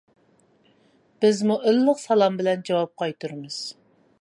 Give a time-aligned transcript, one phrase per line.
[1.25, 3.61] بىزمۇ ئىللىق سالام بىلەن جاۋاب قايتۇرىمىز.